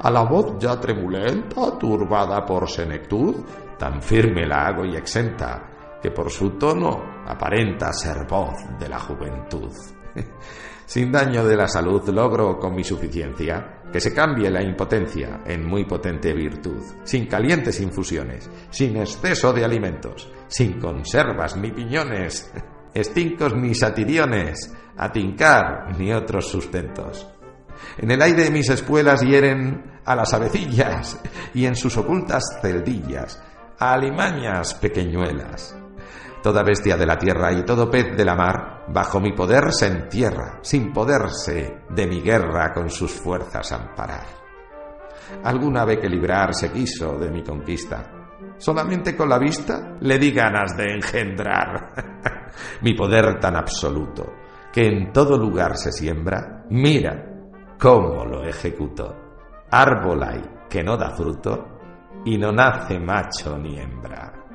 A 0.00 0.10
la 0.10 0.22
voz 0.22 0.58
ya 0.58 0.80
tremulenta, 0.80 1.78
turbada 1.78 2.44
por 2.44 2.68
senectud, 2.68 3.36
tan 3.78 4.00
firme 4.00 4.46
la 4.46 4.66
hago 4.66 4.84
y 4.84 4.96
exenta, 4.96 5.75
que 6.02 6.10
por 6.10 6.30
su 6.30 6.50
tono 6.50 7.22
aparenta 7.26 7.92
ser 7.92 8.26
voz 8.26 8.54
de 8.78 8.88
la 8.88 8.98
juventud. 8.98 9.72
Sin 10.86 11.10
daño 11.10 11.44
de 11.44 11.56
la 11.56 11.66
salud 11.66 12.08
logro 12.10 12.58
con 12.58 12.74
mi 12.74 12.84
suficiencia 12.84 13.80
que 13.92 14.00
se 14.00 14.14
cambie 14.14 14.50
la 14.50 14.62
impotencia 14.62 15.40
en 15.44 15.66
muy 15.66 15.84
potente 15.84 16.32
virtud, 16.32 16.80
sin 17.04 17.26
calientes 17.26 17.80
infusiones, 17.80 18.48
sin 18.70 18.96
exceso 18.96 19.52
de 19.52 19.64
alimentos, 19.64 20.30
sin 20.46 20.78
conservas 20.78 21.56
ni 21.56 21.72
piñones, 21.72 22.52
estincos 22.94 23.54
ni 23.54 23.74
satiriones, 23.74 24.72
atincar 24.96 25.98
ni 25.98 26.12
otros 26.12 26.48
sustentos. 26.48 27.26
En 27.98 28.10
el 28.10 28.22
aire 28.22 28.50
mis 28.50 28.68
espuelas 28.70 29.22
hieren 29.22 30.00
a 30.04 30.14
las 30.14 30.32
avecillas 30.34 31.20
y 31.52 31.66
en 31.66 31.76
sus 31.76 31.96
ocultas 31.96 32.58
celdillas 32.62 33.42
a 33.78 33.94
alimañas 33.94 34.74
pequeñuelas. 34.74 35.76
Toda 36.46 36.62
bestia 36.62 36.96
de 36.96 37.06
la 37.06 37.18
tierra 37.18 37.52
y 37.52 37.64
todo 37.64 37.90
pez 37.90 38.16
de 38.16 38.24
la 38.24 38.36
mar, 38.36 38.84
bajo 38.86 39.18
mi 39.18 39.32
poder 39.32 39.72
se 39.72 39.88
entierra, 39.88 40.60
sin 40.62 40.92
poderse 40.92 41.78
de 41.90 42.06
mi 42.06 42.20
guerra 42.20 42.72
con 42.72 42.88
sus 42.88 43.10
fuerzas 43.10 43.72
amparar. 43.72 44.26
Alguna 45.42 45.82
ave 45.82 45.98
que 45.98 46.08
librar 46.08 46.54
se 46.54 46.70
quiso 46.70 47.18
de 47.18 47.32
mi 47.32 47.42
conquista. 47.42 48.12
Solamente 48.58 49.16
con 49.16 49.28
la 49.28 49.40
vista 49.40 49.96
le 49.98 50.20
di 50.20 50.30
ganas 50.30 50.76
de 50.76 50.84
engendrar 50.84 51.92
mi 52.82 52.94
poder 52.94 53.40
tan 53.40 53.56
absoluto, 53.56 54.34
que 54.72 54.86
en 54.86 55.12
todo 55.12 55.36
lugar 55.36 55.76
se 55.76 55.90
siembra. 55.90 56.64
Mira 56.70 57.26
cómo 57.76 58.24
lo 58.24 58.44
ejecuto. 58.44 59.16
Árbol 59.72 60.22
hay 60.22 60.42
que 60.70 60.84
no 60.84 60.96
da 60.96 61.10
fruto 61.10 61.80
y 62.24 62.38
no 62.38 62.52
nace 62.52 63.00
macho 63.00 63.58
ni 63.58 63.80
hembra 63.80 64.45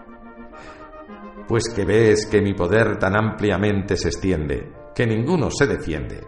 pues 1.51 1.65
que 1.75 1.83
ves 1.83 2.27
que 2.27 2.41
mi 2.41 2.53
poder 2.53 2.97
tan 2.97 3.13
ampliamente 3.13 3.97
se 3.97 4.07
extiende, 4.07 4.71
que 4.95 5.05
ninguno 5.05 5.49
se 5.51 5.67
defiende. 5.67 6.25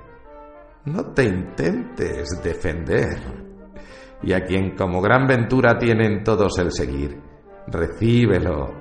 No 0.84 1.14
te 1.14 1.24
intentes 1.24 2.42
defender. 2.44 3.20
Y 4.22 4.34
a 4.34 4.42
quien 4.42 4.76
como 4.76 5.02
gran 5.02 5.26
ventura 5.26 5.78
tienen 5.78 6.26
todos 6.26 6.60
el 6.60 6.74
seguir, 6.74 7.22
recíbelo, 7.68 8.74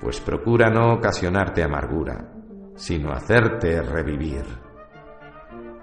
pues 0.00 0.20
procura 0.20 0.70
no 0.70 0.94
ocasionarte 0.94 1.64
amargura, 1.64 2.32
sino 2.76 3.10
hacerte 3.10 3.82
revivir. 3.82 4.44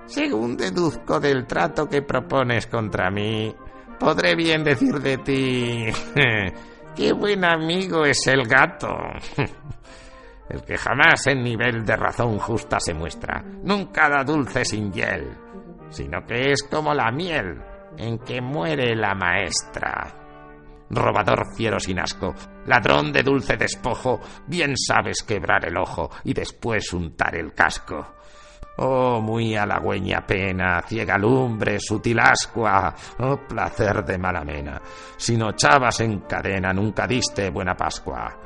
Según 0.06 0.56
deduzco 0.56 1.20
del 1.20 1.46
trato 1.46 1.90
que 1.90 2.04
propones 2.04 2.68
contra 2.68 3.12
mí, 3.12 3.54
podré 4.00 4.34
bien 4.38 4.64
decir 4.64 4.98
de 5.02 5.18
ti, 5.18 5.86
qué 6.96 7.12
buen 7.12 7.44
amigo 7.44 8.06
es 8.06 8.26
el 8.28 8.48
gato. 8.48 8.96
el 10.50 10.64
que 10.64 10.78
jamás 10.78 11.28
en 11.28 11.44
nivel 11.44 11.86
de 11.86 11.96
razón 11.96 12.38
justa 12.38 12.80
se 12.80 12.94
muestra, 12.94 13.44
nunca 13.64 14.10
da 14.10 14.24
dulce 14.24 14.64
sin 14.64 14.92
hiel, 14.92 15.30
sino 15.90 16.26
que 16.26 16.52
es 16.52 16.64
como 16.64 16.94
la 16.94 17.12
miel 17.12 17.62
en 17.98 18.20
que 18.20 18.42
muere 18.42 18.96
la 18.96 19.16
maestra. 19.16 20.22
Robador 20.90 21.56
fiero 21.56 21.80
sin 21.80 22.00
asco, 22.00 22.34
ladrón 22.68 23.12
de 23.12 23.24
dulce 23.24 23.58
despojo, 23.58 24.20
bien 24.46 24.76
sabes 24.78 25.24
quebrar 25.24 25.66
el 25.66 25.78
ojo 25.78 26.12
y 26.24 26.34
después 26.34 26.94
untar 26.94 27.36
el 27.36 27.54
casco. 27.54 28.14
Oh, 28.78 29.22
muy 29.22 29.56
halagüeña 29.56 30.28
pena, 30.28 30.82
ciega 30.86 31.18
lumbre, 31.18 31.80
sutil 31.80 32.20
ascua, 32.20 32.94
oh 33.20 33.38
placer 33.48 34.04
de 34.04 34.18
mala 34.18 34.44
mena. 34.44 34.82
Si 35.18 35.38
no 35.38 35.54
chavas 35.54 36.02
en 36.02 36.20
cadena, 36.20 36.74
nunca 36.74 37.08
diste 37.08 37.50
buena 37.50 37.74
Pascua 37.74 38.45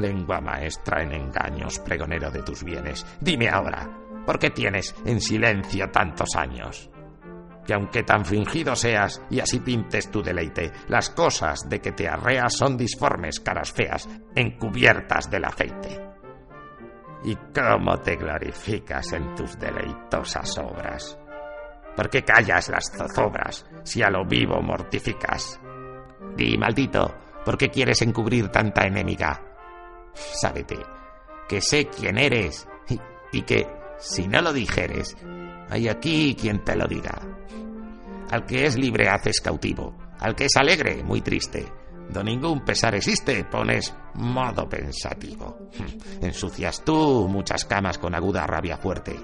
lengua 0.00 0.40
maestra 0.40 1.02
en 1.02 1.12
engaños, 1.12 1.78
pregonero 1.80 2.30
de 2.30 2.42
tus 2.42 2.64
bienes. 2.64 3.06
Dime 3.20 3.48
ahora, 3.48 3.88
¿por 4.24 4.38
qué 4.38 4.50
tienes 4.50 4.94
en 5.04 5.20
silencio 5.20 5.90
tantos 5.90 6.34
años? 6.36 6.90
Que 7.66 7.74
aunque 7.74 8.02
tan 8.02 8.24
fingido 8.24 8.74
seas 8.74 9.22
y 9.30 9.40
así 9.40 9.60
pintes 9.60 10.10
tu 10.10 10.22
deleite, 10.22 10.72
las 10.88 11.10
cosas 11.10 11.68
de 11.68 11.80
que 11.80 11.92
te 11.92 12.08
arreas 12.08 12.54
son 12.54 12.76
disformes, 12.76 13.40
caras 13.40 13.72
feas, 13.72 14.08
encubiertas 14.34 15.30
del 15.30 15.44
aceite. 15.44 16.10
¿Y 17.24 17.36
cómo 17.54 17.98
te 17.98 18.16
glorificas 18.16 19.12
en 19.12 19.34
tus 19.34 19.58
deleitosas 19.58 20.56
obras? 20.58 21.18
¿Por 21.94 22.08
qué 22.08 22.24
callas 22.24 22.68
las 22.70 22.90
zozobras 22.90 23.66
si 23.82 24.02
a 24.02 24.08
lo 24.08 24.24
vivo 24.24 24.62
mortificas? 24.62 25.60
Di, 26.34 26.56
maldito, 26.56 27.14
¿por 27.44 27.58
qué 27.58 27.68
quieres 27.68 28.00
encubrir 28.02 28.48
tanta 28.48 28.86
enemiga? 28.86 29.49
Sábete, 30.14 30.78
que 31.48 31.60
sé 31.60 31.88
quién 31.88 32.18
eres 32.18 32.66
y, 33.32 33.42
que, 33.42 33.66
si 33.98 34.26
no 34.26 34.40
lo 34.40 34.52
dijeres, 34.52 35.16
hay 35.68 35.88
aquí 35.88 36.36
quien 36.38 36.64
te 36.64 36.76
lo 36.76 36.86
diga. 36.86 37.20
Al 38.30 38.44
que 38.46 38.66
es 38.66 38.76
libre 38.76 39.08
haces 39.08 39.40
cautivo, 39.40 39.96
al 40.18 40.34
que 40.34 40.44
es 40.44 40.56
alegre, 40.56 41.02
muy 41.02 41.20
triste. 41.20 41.66
Do 42.08 42.24
ningún 42.24 42.64
pesar 42.64 42.94
existe, 42.96 43.44
pones 43.44 43.94
modo 44.14 44.68
pensativo. 44.68 45.70
Ensucias 46.20 46.84
tú 46.84 47.28
muchas 47.28 47.64
camas 47.64 47.98
con 47.98 48.14
aguda 48.14 48.46
rabia 48.46 48.76
fuerte. 48.76 49.16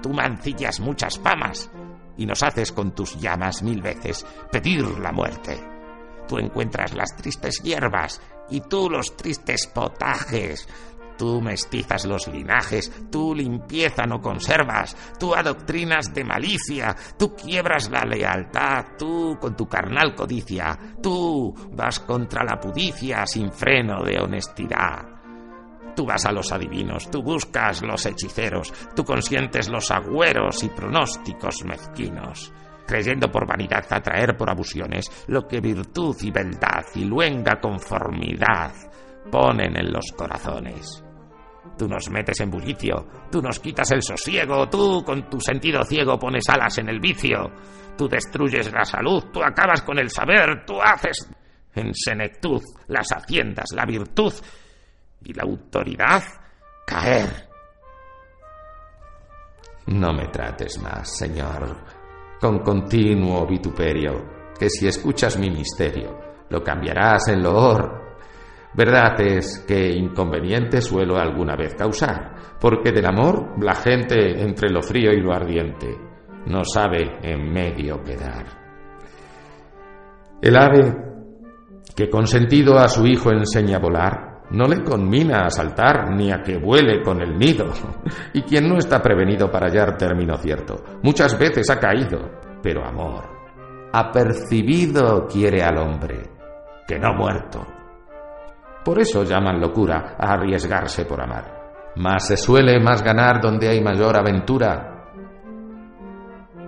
Tú 0.00 0.10
mancillas 0.10 0.80
muchas 0.80 1.18
famas 1.18 1.70
y 2.16 2.26
nos 2.26 2.42
haces 2.42 2.72
con 2.72 2.94
tus 2.94 3.18
llamas 3.18 3.62
mil 3.62 3.82
veces 3.82 4.24
pedir 4.50 4.86
la 4.98 5.12
muerte. 5.12 5.58
Tú 6.30 6.38
encuentras 6.38 6.94
las 6.94 7.16
tristes 7.16 7.60
hierbas 7.60 8.20
y 8.50 8.60
tú 8.60 8.88
los 8.88 9.16
tristes 9.16 9.66
potajes. 9.66 10.68
Tú 11.18 11.40
mestizas 11.40 12.04
los 12.04 12.28
linajes, 12.28 13.08
tú 13.10 13.34
limpieza 13.34 14.04
no 14.06 14.20
conservas, 14.20 14.96
tú 15.18 15.34
adoctrinas 15.34 16.14
de 16.14 16.22
malicia, 16.22 16.94
tú 17.18 17.34
quiebras 17.34 17.90
la 17.90 18.04
lealtad, 18.04 18.96
tú 18.96 19.38
con 19.40 19.56
tu 19.56 19.66
carnal 19.68 20.14
codicia, 20.14 20.78
tú 21.02 21.52
vas 21.72 21.98
contra 21.98 22.44
la 22.44 22.60
pudicia 22.60 23.26
sin 23.26 23.50
freno 23.50 24.04
de 24.04 24.20
honestidad. 24.20 25.08
Tú 25.96 26.06
vas 26.06 26.24
a 26.26 26.30
los 26.30 26.52
adivinos, 26.52 27.10
tú 27.10 27.24
buscas 27.24 27.82
los 27.82 28.06
hechiceros, 28.06 28.72
tú 28.94 29.04
consientes 29.04 29.68
los 29.68 29.90
agüeros 29.90 30.62
y 30.62 30.68
pronósticos 30.68 31.64
mezquinos, 31.64 32.52
creyendo 32.90 33.30
por 33.30 33.46
vanidad 33.46 33.86
atraer 33.88 34.36
por 34.36 34.50
abusiones 34.50 35.06
lo 35.28 35.46
que 35.46 35.60
virtud 35.60 36.16
y 36.22 36.32
beldad 36.32 36.82
y 36.96 37.04
luenga 37.04 37.60
conformidad 37.60 38.74
ponen 39.30 39.78
en 39.78 39.92
los 39.92 40.10
corazones. 40.16 41.04
Tú 41.78 41.86
nos 41.86 42.10
metes 42.10 42.40
en 42.40 42.50
bullicio, 42.50 43.06
tú 43.30 43.40
nos 43.40 43.60
quitas 43.60 43.92
el 43.92 44.02
sosiego, 44.02 44.68
tú 44.68 45.04
con 45.04 45.30
tu 45.30 45.40
sentido 45.40 45.84
ciego 45.84 46.18
pones 46.18 46.48
alas 46.48 46.78
en 46.78 46.88
el 46.88 46.98
vicio, 46.98 47.52
tú 47.96 48.08
destruyes 48.08 48.72
la 48.72 48.84
salud, 48.84 49.22
tú 49.32 49.40
acabas 49.40 49.82
con 49.82 49.96
el 49.96 50.10
saber, 50.10 50.64
tú 50.66 50.82
haces 50.82 51.30
en 51.72 51.94
senectud 51.94 52.60
las 52.88 53.06
haciendas, 53.12 53.66
la 53.72 53.86
virtud 53.86 54.34
y 55.22 55.32
la 55.32 55.44
autoridad 55.44 56.24
caer. 56.84 57.48
No 59.86 60.12
me 60.12 60.26
trates 60.26 60.80
más, 60.80 61.16
Señor, 61.16 61.99
con 62.40 62.60
continuo 62.60 63.46
vituperio, 63.46 64.52
que 64.58 64.70
si 64.70 64.86
escuchas 64.86 65.38
mi 65.38 65.50
misterio, 65.50 66.18
lo 66.48 66.62
cambiarás 66.62 67.28
en 67.28 67.42
loor. 67.42 68.00
Verdad 68.72 69.20
es 69.20 69.64
que 69.66 69.90
inconveniente 69.90 70.80
suelo 70.80 71.18
alguna 71.18 71.56
vez 71.56 71.74
causar, 71.74 72.56
porque 72.60 72.92
del 72.92 73.06
amor 73.06 73.62
la 73.62 73.74
gente 73.74 74.42
entre 74.42 74.70
lo 74.70 74.80
frío 74.80 75.12
y 75.12 75.20
lo 75.20 75.32
ardiente 75.32 75.96
no 76.46 76.64
sabe 76.64 77.18
en 77.22 77.52
medio 77.52 78.02
quedar. 78.02 78.46
El 80.40 80.56
ave 80.56 80.96
que 81.94 82.08
consentido 82.08 82.78
a 82.78 82.88
su 82.88 83.06
hijo 83.06 83.30
enseña 83.30 83.76
a 83.76 83.80
volar, 83.80 84.29
no 84.50 84.66
le 84.66 84.82
conmina 84.82 85.46
a 85.46 85.50
saltar 85.50 86.10
ni 86.14 86.32
a 86.32 86.42
que 86.42 86.58
vuele 86.58 87.02
con 87.02 87.20
el 87.20 87.38
nido. 87.38 87.66
Y 88.32 88.42
quien 88.42 88.68
no 88.68 88.78
está 88.78 89.00
prevenido 89.00 89.50
para 89.50 89.66
hallar 89.66 89.96
término 89.96 90.36
cierto, 90.36 90.76
muchas 91.02 91.38
veces 91.38 91.68
ha 91.70 91.78
caído, 91.78 92.18
pero 92.62 92.84
amor, 92.84 93.24
apercibido 93.92 95.26
quiere 95.26 95.62
al 95.62 95.78
hombre, 95.78 96.30
que 96.86 96.98
no 96.98 97.14
muerto. 97.14 97.66
Por 98.84 99.00
eso 99.00 99.24
llaman 99.24 99.60
locura 99.60 100.16
a 100.18 100.34
arriesgarse 100.34 101.04
por 101.04 101.20
amar. 101.20 101.60
Mas 101.96 102.28
se 102.28 102.36
suele 102.36 102.80
más 102.80 103.02
ganar 103.02 103.40
donde 103.40 103.68
hay 103.68 103.82
mayor 103.82 104.16
aventura. 104.16 105.08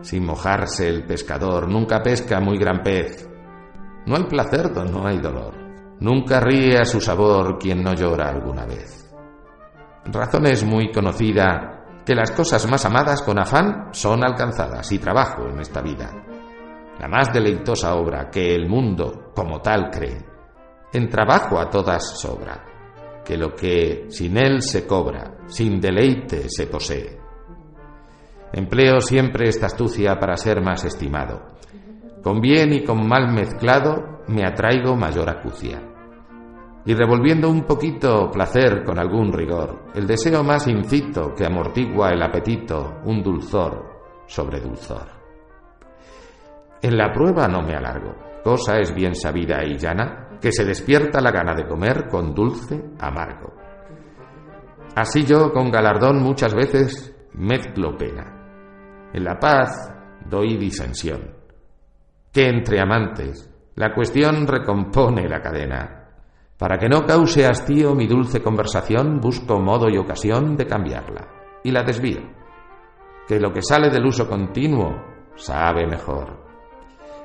Sin 0.01 0.27
mojarse 0.27 0.89
el 0.89 1.05
pescador 1.05 1.69
nunca 1.69 2.03
pesca 2.03 2.41
muy 2.41 2.59
gran 2.59 2.83
pez. 2.83 3.29
No 4.07 4.17
hay 4.17 4.25
placer 4.25 4.73
donde 4.73 4.93
no 4.93 5.07
hay 5.07 5.19
dolor. 5.19 5.62
Nunca 6.03 6.41
ríe 6.41 6.79
a 6.79 6.85
su 6.85 7.01
sabor 7.01 7.57
quien 7.61 7.81
no 7.81 7.95
llora 7.95 8.29
alguna 8.29 8.67
vez. 8.67 9.09
Razón 10.07 10.47
es 10.47 10.65
muy 10.65 10.91
conocida 10.91 12.01
que 12.05 12.17
las 12.17 12.33
cosas 12.33 12.69
más 12.69 12.85
amadas 12.85 13.23
con 13.23 13.39
afán 13.39 13.91
son 13.93 14.25
alcanzadas 14.25 14.91
y 14.91 14.99
trabajo 14.99 15.47
en 15.47 15.61
esta 15.61 15.81
vida. 15.81 16.11
La 16.99 17.07
más 17.07 17.33
deleitosa 17.33 17.95
obra 17.95 18.29
que 18.31 18.53
el 18.53 18.69
mundo 18.69 19.31
como 19.33 19.61
tal 19.61 19.91
cree, 19.93 20.27
en 20.93 21.09
trabajo 21.09 21.61
a 21.61 21.71
todas 21.71 22.19
sobra, 22.19 22.65
que 23.25 23.37
lo 23.37 23.55
que 23.55 24.07
sin 24.09 24.37
él 24.37 24.61
se 24.61 24.85
cobra, 24.85 25.37
sin 25.47 25.81
deleite 25.81 26.49
se 26.49 26.67
posee. 26.67 27.21
Empleo 28.53 29.01
siempre 29.01 29.49
esta 29.49 29.67
astucia 29.67 30.19
para 30.19 30.37
ser 30.37 30.61
más 30.63 30.85
estimado. 30.85 31.43
Con 32.25 32.41
bien 32.41 32.73
y 32.73 32.83
con 32.83 33.07
mal 33.07 33.33
mezclado 33.33 34.25
me 34.27 34.45
atraigo 34.45 34.97
mayor 34.97 35.31
acucia 35.31 35.92
y 36.85 36.95
revolviendo 36.95 37.49
un 37.49 37.63
poquito 37.63 38.29
placer 38.31 38.83
con 38.85 38.99
algún 38.99 39.33
rigor, 39.33 39.87
el 39.95 40.07
deseo 40.07 40.43
más 40.43 40.67
incito 40.67 41.33
que 41.35 41.47
amortigua 41.47 42.11
el 42.11 42.23
apetito, 42.23 43.01
un 43.05 43.23
dulzor 43.23 44.25
sobre 44.27 44.61
dulzor. 44.61 45.09
En 46.83 46.97
la 46.97 47.13
prueba 47.13 47.47
no 47.47 47.63
me 47.63 47.77
alargo, 47.77 48.15
cosa 48.43 48.79
es 48.79 48.93
bien 48.93 49.15
sabida 49.15 49.65
y 49.65 49.77
llana, 49.77 50.39
que 50.41 50.51
se 50.51 50.65
despierta 50.65 51.21
la 51.21 51.31
gana 51.31 51.55
de 51.55 51.67
comer 51.67 52.09
con 52.09 52.35
dulce 52.35 52.83
amargo. 52.99 53.55
Así 54.97 55.25
yo 55.25 55.53
con 55.53 55.71
galardón 55.71 56.21
muchas 56.21 56.53
veces 56.55 57.15
mezclo 57.35 57.97
pena. 57.97 59.11
En 59.13 59.25
la 59.25 59.39
paz 59.39 59.71
doy 60.29 60.57
disensión. 60.59 61.37
Que 62.33 62.49
entre 62.49 62.81
amantes 62.81 63.49
la 63.77 63.95
cuestión 63.95 64.47
recompone 64.47 65.29
la 65.29 65.41
cadena 65.41 66.02
para 66.63 66.79
que 66.79 66.89
no 66.89 67.05
cause 67.05 67.45
hastío 67.45 67.93
mi 67.93 68.07
dulce 68.07 68.41
conversación, 68.41 69.19
busco 69.19 69.59
modo 69.59 69.89
y 69.91 69.99
ocasión 69.99 70.57
de 70.57 70.65
cambiarla, 70.65 71.27
y 71.65 71.73
la 71.73 71.83
desvío, 71.83 72.21
que 73.27 73.41
lo 73.41 73.53
que 73.53 73.63
sale 73.63 73.91
del 73.91 74.07
uso 74.07 74.29
continuo 74.29 74.95
sabe 75.35 75.89
mejor. 75.89 76.47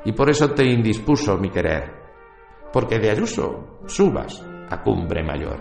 Y 0.06 0.14
por 0.14 0.32
eso 0.32 0.50
te 0.56 0.66
indispuso 0.66 1.38
mi 1.38 1.52
querer, 1.52 1.84
porque 2.74 2.98
de 2.98 3.12
ayuso 3.12 3.82
subas 3.86 4.44
a 4.72 4.82
cumbre 4.82 5.24
mayor. 5.24 5.60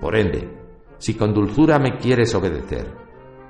Por 0.00 0.16
ende, 0.16 0.56
si 0.96 1.14
con 1.18 1.34
dulzura 1.34 1.78
me 1.78 1.98
quieres 1.98 2.34
obedecer, 2.34 2.94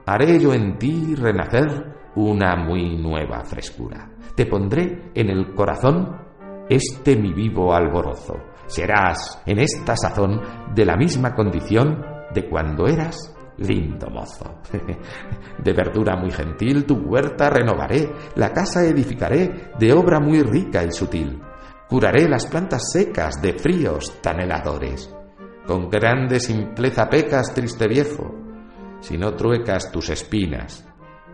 haré 0.07 0.41
yo 0.41 0.53
en 0.53 0.77
ti 0.77 1.15
renacer 1.15 2.11
una 2.17 2.57
muy 2.57 2.97
nueva 2.97 3.45
frescura. 3.45 4.11
Te 4.35 4.47
pondré 4.47 5.13
en 5.15 5.31
el 5.31 5.55
corazón 5.55 6.24
este 6.69 7.17
mi 7.17 7.33
vivo 7.33 7.75
alborozo. 7.75 8.35
Serás 8.67 9.43
en 9.47 9.59
esta 9.59 9.97
sazón 9.97 10.41
de 10.75 10.85
la 10.85 10.97
misma 10.97 11.35
condición 11.35 12.03
de 12.33 12.49
cuando 12.49 12.87
eras 12.87 13.35
lindo 13.59 14.09
mozo. 14.09 14.61
De 15.63 15.73
verdura 15.73 16.17
muy 16.17 16.31
gentil 16.31 16.85
tu 16.85 16.97
huerta 16.97 17.49
renovaré, 17.51 18.11
la 18.35 18.53
casa 18.53 18.85
edificaré 18.85 19.71
de 19.79 19.93
obra 19.93 20.19
muy 20.19 20.43
rica 20.43 20.83
y 20.83 20.91
sutil. 20.91 21.41
Curaré 21.89 22.29
las 22.29 22.47
plantas 22.47 22.91
secas 22.93 23.41
de 23.41 23.53
fríos 23.53 24.21
tan 24.21 24.41
heladores. 24.41 25.15
Con 25.67 25.89
grande 25.89 26.41
simpleza 26.41 27.09
pecas, 27.09 27.55
triste 27.55 27.87
viejo, 27.87 28.35
si 29.01 29.17
no 29.17 29.35
truecas 29.35 29.93
tus 29.93 30.11
espinas 30.11 30.87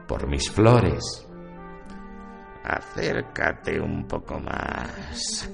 por 0.07 0.29
mis 0.29 0.51
flores 0.51 1.30
Acércate 2.65 3.81
un 3.81 4.07
poco 4.07 4.39
más. 4.39 5.51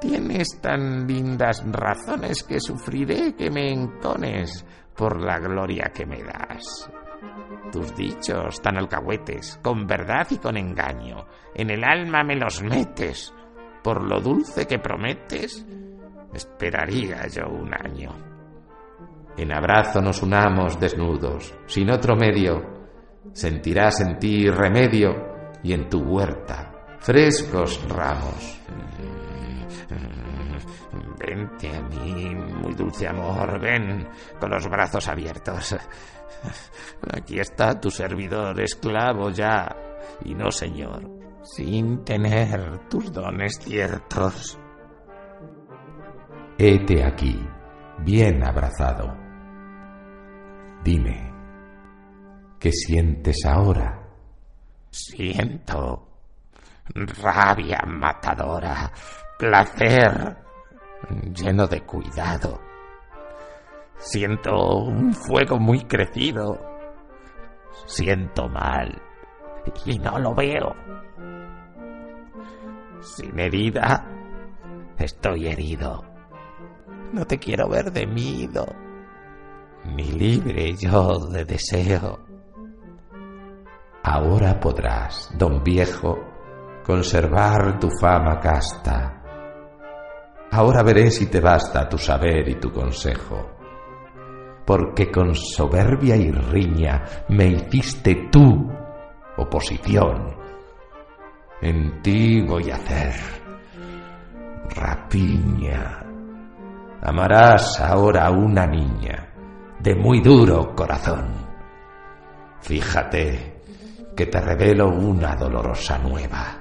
Tienes 0.00 0.58
tan 0.60 1.06
lindas 1.06 1.62
razones 1.70 2.42
que 2.42 2.58
sufriré 2.58 3.34
que 3.34 3.50
me 3.50 3.70
encones 3.70 4.64
por 4.96 5.22
la 5.22 5.38
gloria 5.38 5.92
que 5.94 6.06
me 6.06 6.22
das. 6.22 6.90
Tus 7.70 7.94
dichos 7.94 8.60
tan 8.62 8.78
alcahuetes, 8.78 9.60
con 9.62 9.86
verdad 9.86 10.26
y 10.30 10.38
con 10.38 10.56
engaño, 10.56 11.26
en 11.54 11.70
el 11.70 11.84
alma 11.84 12.24
me 12.24 12.36
los 12.36 12.62
metes. 12.62 13.32
Por 13.82 14.02
lo 14.02 14.20
dulce 14.20 14.66
que 14.66 14.78
prometes, 14.78 15.66
esperaría 16.32 17.26
yo 17.28 17.48
un 17.48 17.72
año. 17.74 18.10
En 19.36 19.52
abrazo 19.52 20.00
nos 20.00 20.22
unamos 20.22 20.80
desnudos, 20.80 21.54
sin 21.66 21.90
otro 21.90 22.16
medio, 22.16 22.62
sentirás 23.32 24.00
en 24.00 24.18
ti 24.18 24.48
remedio 24.48 25.29
y 25.62 25.72
en 25.72 25.88
tu 25.88 26.00
huerta 26.00 26.80
frescos 27.00 27.82
ramos. 27.88 28.60
Vente 31.18 31.68
a 31.74 31.82
mí, 31.82 32.34
muy 32.34 32.74
dulce 32.74 33.08
amor, 33.08 33.58
ven 33.60 34.08
con 34.38 34.50
los 34.50 34.68
brazos 34.68 35.08
abiertos. 35.08 35.76
Aquí 37.12 37.38
está 37.38 37.78
tu 37.78 37.90
servidor, 37.90 38.58
esclavo 38.60 39.30
ya, 39.30 39.74
y 40.24 40.34
no 40.34 40.50
señor, 40.50 41.02
sin 41.42 42.04
tener 42.04 42.88
tus 42.88 43.12
dones 43.12 43.58
ciertos. 43.60 44.58
Hete 46.58 47.04
aquí, 47.04 47.38
bien 47.98 48.42
abrazado. 48.44 49.16
Dime, 50.84 51.32
¿qué 52.58 52.72
sientes 52.72 53.44
ahora? 53.44 53.99
Siento 54.90 56.08
rabia 56.94 57.82
matadora, 57.86 58.90
placer 59.38 60.36
lleno 61.32 61.66
de 61.66 61.82
cuidado. 61.82 62.60
Siento 63.98 64.76
un 64.78 65.12
fuego 65.14 65.58
muy 65.58 65.84
crecido. 65.84 66.58
Siento 67.86 68.48
mal 68.48 69.00
y 69.84 69.98
no 69.98 70.18
lo 70.18 70.34
veo. 70.34 70.74
Sin 73.00 73.38
herida, 73.38 74.06
estoy 74.98 75.48
herido. 75.48 76.04
No 77.12 77.26
te 77.26 77.38
quiero 77.38 77.68
ver 77.68 77.92
de 77.92 78.06
mido, 78.06 78.66
ni 79.84 80.12
libre 80.12 80.74
yo 80.76 81.18
de 81.26 81.44
deseo. 81.44 82.29
Ahora 84.02 84.58
podrás, 84.58 85.30
don 85.36 85.62
viejo, 85.62 86.18
conservar 86.84 87.78
tu 87.78 87.88
fama 88.00 88.40
casta. 88.40 89.22
Ahora 90.50 90.82
veré 90.82 91.10
si 91.10 91.26
te 91.26 91.40
basta 91.40 91.88
tu 91.88 91.98
saber 91.98 92.48
y 92.48 92.54
tu 92.54 92.72
consejo. 92.72 93.50
Porque 94.64 95.10
con 95.10 95.34
soberbia 95.34 96.16
y 96.16 96.30
riña 96.30 97.04
me 97.28 97.46
hiciste 97.48 98.28
tú 98.32 98.70
oposición. 99.36 100.34
En 101.60 102.00
ti 102.00 102.40
voy 102.40 102.70
a 102.70 102.76
hacer 102.76 103.14
rapiña. 104.74 106.06
Amarás 107.02 107.80
ahora 107.80 108.26
a 108.26 108.30
una 108.30 108.66
niña 108.66 109.28
de 109.78 109.94
muy 109.94 110.20
duro 110.20 110.74
corazón. 110.74 111.28
Fíjate 112.60 113.49
que 114.16 114.26
te 114.26 114.40
revelo 114.40 114.88
una 114.88 115.34
dolorosa 115.36 115.98
nueva. 115.98 116.60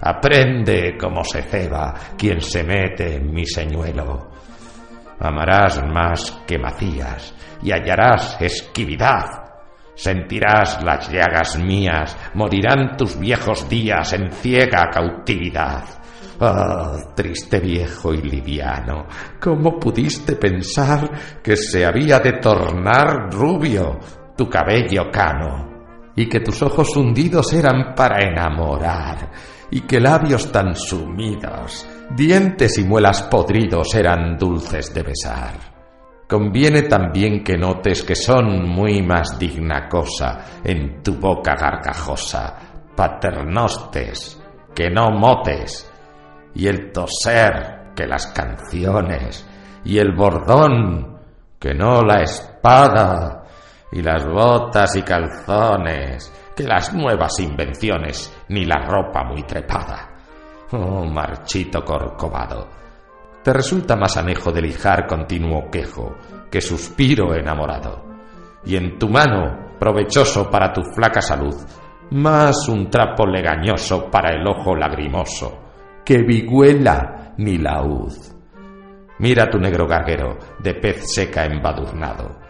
Aprende 0.00 0.96
cómo 0.98 1.24
se 1.24 1.42
ceba 1.42 1.94
quien 2.18 2.40
se 2.40 2.62
mete 2.62 3.16
en 3.16 3.32
mi 3.32 3.46
señuelo. 3.46 4.30
Amarás 5.18 5.82
más 5.86 6.42
que 6.46 6.58
Macías 6.58 7.34
y 7.62 7.72
hallarás 7.72 8.36
esquividad. 8.40 9.24
Sentirás 9.94 10.82
las 10.82 11.08
llagas 11.08 11.56
mías, 11.58 12.16
morirán 12.34 12.96
tus 12.96 13.18
viejos 13.18 13.68
días 13.68 14.12
en 14.12 14.32
ciega 14.32 14.90
cautividad. 14.92 15.84
Oh, 16.40 16.98
triste 17.14 17.60
viejo 17.60 18.12
y 18.12 18.20
liviano, 18.20 19.06
¿cómo 19.40 19.78
pudiste 19.78 20.34
pensar 20.34 21.08
que 21.40 21.56
se 21.56 21.86
había 21.86 22.18
de 22.18 22.32
tornar 22.40 23.32
rubio 23.32 24.00
tu 24.36 24.50
cabello 24.50 25.12
cano? 25.12 25.73
Y 26.16 26.28
que 26.28 26.40
tus 26.40 26.62
ojos 26.62 26.96
hundidos 26.96 27.52
eran 27.52 27.94
para 27.94 28.22
enamorar, 28.22 29.30
y 29.70 29.80
que 29.80 30.00
labios 30.00 30.52
tan 30.52 30.76
sumidos, 30.76 31.88
dientes 32.14 32.78
y 32.78 32.84
muelas 32.84 33.22
podridos 33.24 33.94
eran 33.94 34.38
dulces 34.38 34.94
de 34.94 35.02
besar. 35.02 35.74
Conviene 36.28 36.82
también 36.82 37.44
que 37.44 37.58
notes 37.58 38.02
que 38.02 38.14
son 38.14 38.68
muy 38.68 39.02
más 39.02 39.38
digna 39.38 39.88
cosa 39.88 40.60
en 40.64 41.02
tu 41.02 41.16
boca 41.16 41.54
gargajosa, 41.54 42.56
paternostes, 42.96 44.40
que 44.74 44.90
no 44.90 45.10
motes, 45.10 45.90
y 46.54 46.66
el 46.66 46.92
toser 46.92 47.92
que 47.94 48.06
las 48.06 48.28
canciones, 48.28 49.46
y 49.84 49.98
el 49.98 50.14
bordón 50.14 51.18
que 51.58 51.74
no 51.74 52.02
la 52.02 52.22
espada, 52.22 53.43
y 53.94 54.02
las 54.02 54.26
botas 54.26 54.96
y 54.96 55.02
calzones 55.02 56.32
que 56.54 56.64
las 56.64 56.92
nuevas 56.92 57.38
invenciones, 57.40 58.32
ni 58.48 58.64
la 58.64 58.84
ropa 58.84 59.24
muy 59.24 59.42
trepada. 59.44 60.10
Oh, 60.72 61.04
marchito 61.04 61.84
corcovado, 61.84 62.68
te 63.42 63.52
resulta 63.52 63.96
más 63.96 64.16
anejo 64.16 64.50
de 64.50 64.62
lijar 64.62 65.06
continuo 65.06 65.70
quejo 65.70 66.16
que 66.50 66.60
suspiro 66.60 67.34
enamorado, 67.34 68.04
y 68.64 68.76
en 68.76 68.98
tu 68.98 69.08
mano, 69.08 69.76
provechoso 69.78 70.50
para 70.50 70.72
tu 70.72 70.82
flaca 70.82 71.20
salud, 71.20 71.54
más 72.10 72.68
un 72.68 72.90
trapo 72.90 73.26
legañoso 73.26 74.10
para 74.10 74.34
el 74.34 74.46
ojo 74.46 74.74
lagrimoso, 74.74 75.60
que 76.04 76.18
vihuela 76.18 77.34
ni 77.38 77.58
laúd. 77.58 78.12
Mira 79.18 79.48
tu 79.48 79.58
negro 79.58 79.86
garguero, 79.86 80.36
de 80.58 80.74
pez 80.74 81.14
seca 81.14 81.44
embadurnado. 81.44 82.43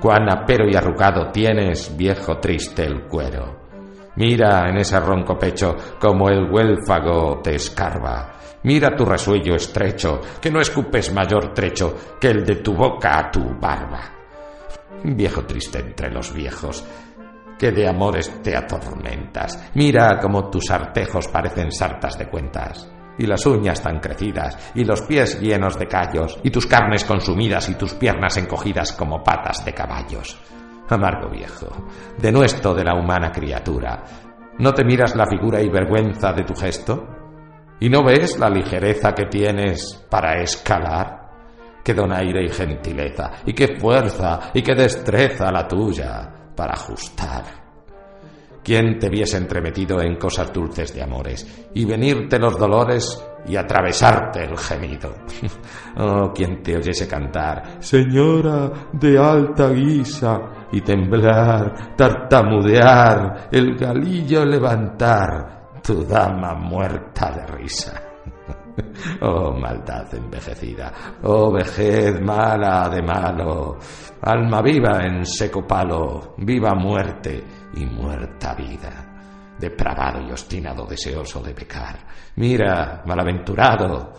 Cuán 0.00 0.30
apero 0.30 0.68
y 0.68 0.76
arrugado 0.76 1.30
tienes, 1.32 1.96
viejo 1.96 2.38
triste, 2.38 2.84
el 2.84 3.06
cuero. 3.06 3.68
Mira 4.16 4.68
en 4.68 4.76
ese 4.78 4.98
ronco 5.00 5.36
pecho 5.38 5.74
como 5.98 6.28
el 6.28 6.50
huélfago 6.50 7.40
te 7.42 7.56
escarba. 7.56 8.34
Mira 8.62 8.94
tu 8.96 9.04
resuello 9.04 9.54
estrecho, 9.54 10.20
que 10.40 10.50
no 10.50 10.60
escupes 10.60 11.12
mayor 11.12 11.52
trecho 11.52 11.94
que 12.20 12.28
el 12.28 12.44
de 12.44 12.56
tu 12.56 12.74
boca 12.74 13.18
a 13.18 13.30
tu 13.30 13.40
barba. 13.60 14.00
Viejo 15.04 15.44
triste 15.44 15.78
entre 15.78 16.10
los 16.10 16.32
viejos, 16.32 16.84
que 17.58 17.70
de 17.70 17.88
amores 17.88 18.42
te 18.42 18.56
atormentas. 18.56 19.70
Mira 19.74 20.18
como 20.20 20.48
tus 20.48 20.70
artejos 20.70 21.28
parecen 21.28 21.70
sartas 21.70 22.18
de 22.18 22.28
cuentas, 22.28 22.90
y 23.18 23.26
las 23.26 23.44
uñas 23.46 23.82
tan 23.82 23.98
crecidas, 23.98 24.72
y 24.74 24.84
los 24.84 25.02
pies 25.02 25.40
llenos 25.40 25.78
de 25.78 25.86
callos, 25.86 26.38
y 26.42 26.50
tus 26.50 26.66
carnes 26.66 27.04
consumidas, 27.04 27.68
y 27.68 27.74
tus 27.74 27.94
piernas 27.94 28.36
encogidas 28.36 28.92
como 28.92 29.22
patas 29.22 29.64
de 29.64 29.74
caballos. 29.74 30.38
Amargo 30.88 31.28
viejo, 31.28 31.68
denuesto 32.16 32.74
de 32.74 32.84
la 32.84 32.94
humana 32.94 33.30
criatura, 33.30 34.02
¿no 34.58 34.72
te 34.72 34.84
miras 34.84 35.14
la 35.14 35.26
figura 35.26 35.60
y 35.60 35.68
vergüenza 35.68 36.32
de 36.32 36.44
tu 36.44 36.54
gesto? 36.54 37.06
¿Y 37.80 37.90
no 37.90 38.02
ves 38.02 38.38
la 38.38 38.48
ligereza 38.48 39.12
que 39.12 39.26
tienes 39.26 40.06
para 40.08 40.40
escalar? 40.40 41.28
Qué 41.84 41.94
donaire 41.94 42.44
y 42.44 42.48
gentileza, 42.48 43.30
y 43.44 43.52
qué 43.52 43.76
fuerza, 43.78 44.50
y 44.54 44.62
qué 44.62 44.74
destreza 44.74 45.52
la 45.52 45.66
tuya 45.68 46.52
para 46.56 46.72
ajustar. 46.72 47.67
¿Quién 48.68 48.98
te 48.98 49.08
viese 49.08 49.38
entremetido 49.38 49.98
en 50.02 50.16
cosas 50.16 50.52
dulces 50.52 50.94
de 50.94 51.02
amores 51.02 51.70
y 51.72 51.86
venirte 51.86 52.38
los 52.38 52.58
dolores 52.58 53.18
y 53.46 53.56
atravesarte 53.56 54.44
el 54.44 54.58
gemido? 54.58 55.14
oh, 55.96 56.30
quien 56.34 56.62
te 56.62 56.76
oyese 56.76 57.08
cantar, 57.08 57.78
Señora 57.80 58.70
de 58.92 59.18
alta 59.18 59.70
guisa, 59.70 60.68
y 60.70 60.82
temblar, 60.82 61.96
tartamudear, 61.96 63.48
el 63.50 63.74
galillo 63.74 64.44
levantar, 64.44 65.80
tu 65.82 66.04
dama 66.04 66.52
muerta 66.52 67.30
de 67.30 67.46
risa. 67.46 68.07
Oh 69.20 69.52
maldad 69.52 70.14
envejecida, 70.14 70.92
oh 71.22 71.50
vejez 71.52 72.20
mala 72.20 72.88
de 72.88 73.02
malo, 73.02 73.78
alma 74.22 74.62
viva 74.62 75.04
en 75.04 75.24
seco 75.24 75.66
palo, 75.66 76.34
viva 76.38 76.74
muerte 76.74 77.42
y 77.74 77.84
muerta 77.86 78.54
vida, 78.54 79.54
depravado 79.58 80.20
y 80.22 80.30
obstinado 80.30 80.86
deseoso 80.86 81.42
de 81.42 81.54
pecar. 81.54 81.98
Mira, 82.36 83.02
malaventurado, 83.06 84.12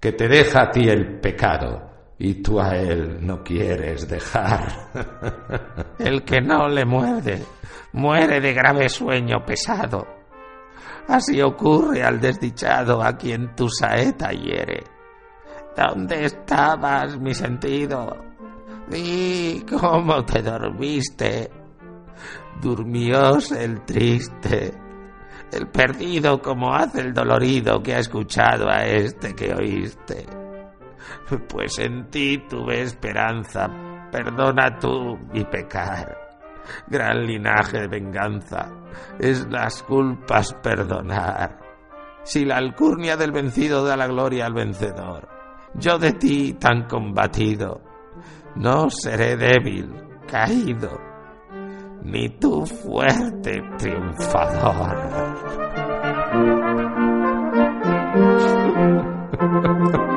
que 0.00 0.12
te 0.12 0.28
deja 0.28 0.62
a 0.62 0.70
ti 0.70 0.88
el 0.88 1.20
pecado 1.20 1.90
y 2.18 2.42
tú 2.42 2.60
a 2.60 2.76
él 2.76 3.18
no 3.20 3.42
quieres 3.42 4.08
dejar. 4.08 4.90
el 5.98 6.24
que 6.24 6.40
no 6.40 6.68
le 6.68 6.84
muerde, 6.84 7.42
muere 7.92 8.40
de 8.40 8.52
grave 8.52 8.88
sueño 8.88 9.44
pesado 9.44 10.13
Así 11.08 11.40
ocurre 11.42 12.02
al 12.02 12.20
desdichado 12.20 13.02
a 13.02 13.16
quien 13.16 13.54
tu 13.54 13.68
saeta 13.68 14.30
hiere. 14.30 14.84
¿Dónde 15.76 16.24
estabas, 16.24 17.18
mi 17.18 17.34
sentido? 17.34 18.16
Di 18.88 19.64
cómo 19.68 20.24
te 20.24 20.42
dormiste. 20.42 21.50
Durmióse 22.60 23.64
el 23.64 23.84
triste, 23.84 24.72
el 25.52 25.66
perdido 25.68 26.40
como 26.40 26.72
hace 26.72 27.00
el 27.00 27.12
dolorido 27.12 27.82
que 27.82 27.94
ha 27.94 27.98
escuchado 27.98 28.70
a 28.70 28.84
este 28.84 29.34
que 29.34 29.52
oíste. 29.52 30.24
Pues 31.48 31.78
en 31.80 32.08
ti 32.08 32.44
tuve 32.48 32.82
esperanza, 32.82 33.68
perdona 34.10 34.78
tú 34.78 35.18
mi 35.32 35.44
pecar 35.44 36.23
gran 36.86 37.26
linaje 37.26 37.80
de 37.80 37.88
venganza, 37.88 38.70
es 39.18 39.46
las 39.48 39.82
culpas 39.82 40.54
perdonar. 40.62 41.58
Si 42.22 42.44
la 42.44 42.56
alcurnia 42.56 43.16
del 43.16 43.32
vencido 43.32 43.84
da 43.84 43.96
la 43.96 44.06
gloria 44.06 44.46
al 44.46 44.54
vencedor, 44.54 45.28
yo 45.74 45.98
de 45.98 46.12
ti 46.12 46.54
tan 46.54 46.86
combatido, 46.88 47.82
no 48.56 48.88
seré 48.88 49.36
débil, 49.36 49.92
caído, 50.26 51.00
ni 52.02 52.28
tú 52.38 52.64
fuerte 52.64 53.62
triunfador. 53.78 54.94